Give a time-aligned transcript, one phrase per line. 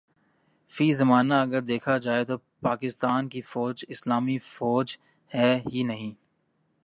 [0.73, 4.97] فی زمانہ اگر دیکھا جائے تو پاکستان کی فوج اسلامی فوج
[5.31, 6.13] ہے ہی نہیں